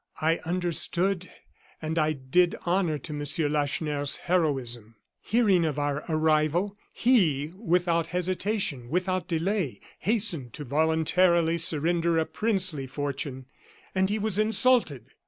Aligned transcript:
I 0.19 0.37
understood, 0.45 1.29
and 1.79 1.99
I 1.99 2.13
did 2.13 2.55
honor 2.65 2.97
to 2.97 3.13
Monsieur 3.13 3.47
Lacheneur's 3.47 4.15
heroism. 4.17 4.95
Hearing 5.21 5.63
of 5.63 5.77
our 5.77 6.03
arrival, 6.09 6.75
he, 6.91 7.49
without 7.55 8.07
hesitation, 8.07 8.89
without 8.89 9.27
delay, 9.27 9.79
hastened 9.99 10.53
to 10.53 10.63
voluntarily 10.65 11.59
surrender 11.59 12.17
a 12.17 12.25
princely 12.25 12.87
fortune 12.87 13.45
and 13.93 14.09
he 14.09 14.17
was 14.17 14.39
insulted. 14.39 15.05